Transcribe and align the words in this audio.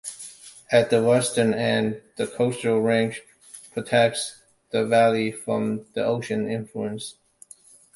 At 0.71 0.89
the 0.89 1.03
western 1.03 1.53
end, 1.53 2.01
the 2.15 2.25
coastal 2.25 2.81
range 2.81 3.21
protects 3.71 4.41
the 4.71 4.83
valley 4.83 5.31
from 5.31 5.85
the 5.93 6.03
ocean 6.03 6.49
influence. 6.49 7.17